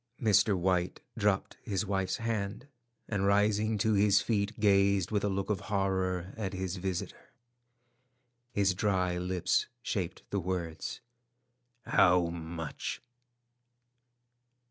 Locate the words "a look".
5.23-5.51